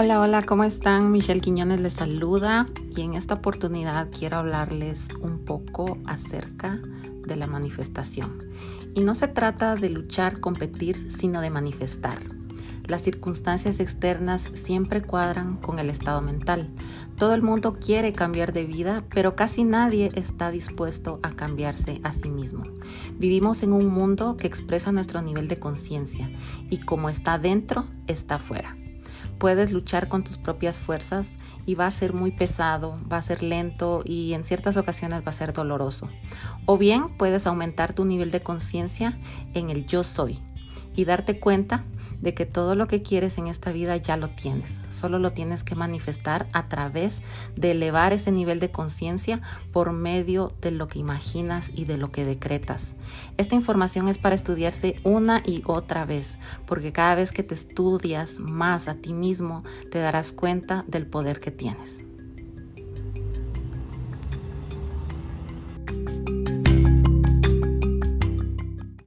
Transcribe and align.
Hola, 0.00 0.20
hola, 0.20 0.42
¿cómo 0.42 0.62
están? 0.62 1.10
Michelle 1.10 1.40
Quiñones 1.40 1.80
les 1.80 1.94
saluda 1.94 2.68
y 2.88 3.00
en 3.00 3.14
esta 3.14 3.34
oportunidad 3.34 4.08
quiero 4.16 4.36
hablarles 4.36 5.08
un 5.20 5.40
poco 5.40 5.98
acerca 6.06 6.78
de 7.26 7.34
la 7.34 7.48
manifestación. 7.48 8.48
Y 8.94 9.00
no 9.00 9.16
se 9.16 9.26
trata 9.26 9.74
de 9.74 9.90
luchar, 9.90 10.38
competir, 10.38 11.10
sino 11.10 11.40
de 11.40 11.50
manifestar. 11.50 12.20
Las 12.86 13.02
circunstancias 13.02 13.80
externas 13.80 14.52
siempre 14.54 15.02
cuadran 15.02 15.56
con 15.56 15.80
el 15.80 15.90
estado 15.90 16.22
mental. 16.22 16.70
Todo 17.16 17.34
el 17.34 17.42
mundo 17.42 17.72
quiere 17.72 18.12
cambiar 18.12 18.52
de 18.52 18.66
vida, 18.66 19.02
pero 19.12 19.34
casi 19.34 19.64
nadie 19.64 20.12
está 20.14 20.52
dispuesto 20.52 21.18
a 21.24 21.30
cambiarse 21.30 22.00
a 22.04 22.12
sí 22.12 22.30
mismo. 22.30 22.62
Vivimos 23.18 23.64
en 23.64 23.72
un 23.72 23.88
mundo 23.88 24.36
que 24.36 24.46
expresa 24.46 24.92
nuestro 24.92 25.22
nivel 25.22 25.48
de 25.48 25.58
conciencia 25.58 26.30
y 26.70 26.78
como 26.78 27.08
está 27.08 27.40
dentro, 27.40 27.84
está 28.06 28.38
fuera 28.38 28.76
puedes 29.38 29.72
luchar 29.72 30.08
con 30.08 30.24
tus 30.24 30.38
propias 30.38 30.78
fuerzas 30.78 31.32
y 31.64 31.74
va 31.74 31.86
a 31.86 31.90
ser 31.90 32.12
muy 32.12 32.32
pesado, 32.32 32.98
va 33.10 33.18
a 33.18 33.22
ser 33.22 33.42
lento 33.42 34.02
y 34.04 34.32
en 34.34 34.44
ciertas 34.44 34.76
ocasiones 34.76 35.22
va 35.24 35.30
a 35.30 35.32
ser 35.32 35.52
doloroso. 35.52 36.08
O 36.66 36.78
bien 36.78 37.16
puedes 37.16 37.46
aumentar 37.46 37.92
tu 37.94 38.04
nivel 38.04 38.30
de 38.30 38.42
conciencia 38.42 39.18
en 39.54 39.70
el 39.70 39.86
yo 39.86 40.04
soy 40.04 40.38
y 40.96 41.04
darte 41.04 41.38
cuenta 41.38 41.84
de 42.20 42.34
que 42.34 42.46
todo 42.46 42.74
lo 42.74 42.88
que 42.88 43.02
quieres 43.02 43.38
en 43.38 43.46
esta 43.46 43.72
vida 43.72 43.96
ya 43.96 44.16
lo 44.16 44.30
tienes. 44.30 44.80
Solo 44.88 45.18
lo 45.18 45.30
tienes 45.30 45.64
que 45.64 45.74
manifestar 45.74 46.48
a 46.52 46.68
través 46.68 47.22
de 47.56 47.72
elevar 47.72 48.12
ese 48.12 48.32
nivel 48.32 48.60
de 48.60 48.70
conciencia 48.70 49.40
por 49.72 49.92
medio 49.92 50.52
de 50.60 50.70
lo 50.70 50.88
que 50.88 50.98
imaginas 50.98 51.70
y 51.74 51.84
de 51.84 51.96
lo 51.96 52.10
que 52.10 52.24
decretas. 52.24 52.94
Esta 53.36 53.54
información 53.54 54.08
es 54.08 54.18
para 54.18 54.34
estudiarse 54.34 54.96
una 55.04 55.42
y 55.44 55.62
otra 55.66 56.04
vez, 56.04 56.38
porque 56.66 56.92
cada 56.92 57.14
vez 57.14 57.32
que 57.32 57.42
te 57.42 57.54
estudias 57.54 58.40
más 58.40 58.88
a 58.88 58.94
ti 58.94 59.12
mismo, 59.12 59.62
te 59.90 59.98
darás 59.98 60.32
cuenta 60.32 60.84
del 60.88 61.06
poder 61.06 61.40
que 61.40 61.50
tienes. 61.50 62.07